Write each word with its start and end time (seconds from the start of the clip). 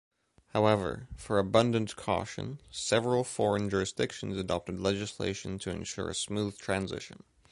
However, 0.53 1.07
for 1.15 1.37
abundant 1.37 1.95
caution, 1.95 2.59
several 2.71 3.23
foreign 3.23 3.69
jurisdictions 3.69 4.35
adopted 4.35 4.79
legislation 4.79 5.59
to 5.59 5.69
ensure 5.69 6.09
a 6.09 6.15
smooth 6.15 6.57
transition. 6.57 7.21